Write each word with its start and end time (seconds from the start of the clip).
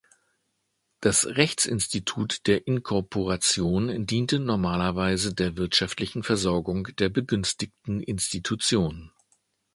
Das 0.99 1.27
Rechtsinstitut 1.27 2.47
der 2.47 2.65
Inkorporation 2.65 4.07
diente 4.07 4.39
normalerweise 4.39 5.35
der 5.35 5.57
wirtschaftlichen 5.57 6.23
Versorgung 6.23 6.87
der 6.97 7.09
begünstigten 7.09 8.01
Institution. 8.01 9.11